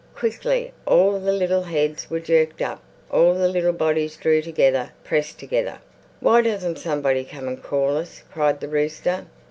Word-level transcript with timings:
Quickly 0.15 0.73
all 0.87 1.19
the 1.19 1.31
little 1.31 1.61
heads 1.61 2.09
were 2.09 2.19
jerked 2.19 2.59
up; 2.59 2.81
all 3.11 3.35
the 3.35 3.47
little 3.47 3.71
bodies 3.71 4.17
drew 4.17 4.41
together, 4.41 4.93
pressed 5.03 5.37
together. 5.37 5.77
"Why 6.21 6.41
doesn't 6.41 6.79
somebody 6.79 7.23
come 7.23 7.47
and 7.47 7.61
call 7.61 7.97
us?" 7.97 8.23
cried 8.33 8.61
the 8.61 8.67
rooster. 8.67 9.27